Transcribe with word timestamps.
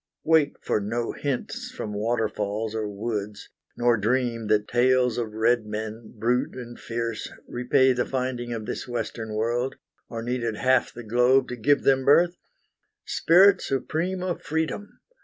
Wait 0.23 0.55
for 0.63 0.79
no 0.79 1.11
hints 1.11 1.69
from 1.69 1.93
waterfalls 1.93 2.73
or 2.73 2.87
woods, 2.87 3.49
Nor 3.77 3.97
dream 3.97 4.47
that 4.47 4.67
tales 4.67 5.19
of 5.19 5.31
red 5.33 5.67
men, 5.67 6.15
brute 6.17 6.55
and 6.55 6.79
fierce, 6.79 7.31
Repay 7.47 7.93
the 7.93 8.03
finding 8.03 8.51
of 8.51 8.65
this 8.65 8.87
Western 8.87 9.35
World, 9.35 9.75
Or 10.09 10.23
needed 10.23 10.55
half 10.55 10.91
the 10.91 11.03
globe 11.03 11.49
to 11.49 11.55
give 11.55 11.83
them 11.83 12.03
birth: 12.03 12.35
Spirit 13.05 13.61
supreme 13.61 14.23
of 14.23 14.41
Freedom! 14.41 15.01